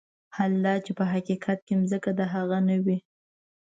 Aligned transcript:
حال 0.35 0.53
دا 0.65 0.73
چې 0.85 0.91
په 0.99 1.03
حقيقت 1.13 1.59
کې 1.67 1.75
ځمکه 1.89 2.11
د 2.19 2.21
هغه 2.33 2.57
نه 2.67 2.77
وي. 2.85 2.97